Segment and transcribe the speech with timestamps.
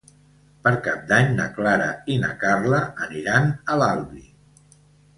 [0.67, 4.29] Per Cap d'Any na Clara i na Carla aniran a l'Albi.